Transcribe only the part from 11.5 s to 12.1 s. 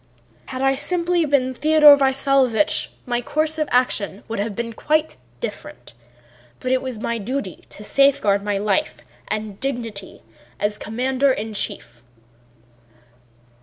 chief."